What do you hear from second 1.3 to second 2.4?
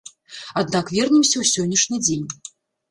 ў сённяшні дзень.